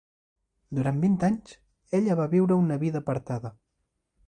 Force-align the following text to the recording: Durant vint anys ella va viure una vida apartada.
Durant 0.77 1.01
vint 1.03 1.17
anys 1.27 1.51
ella 1.99 2.17
va 2.23 2.27
viure 2.33 2.59
una 2.65 2.81
vida 2.87 3.05
apartada. 3.05 3.55